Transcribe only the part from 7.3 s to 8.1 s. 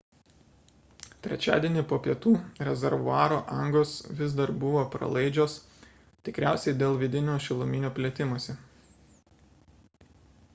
šiluminio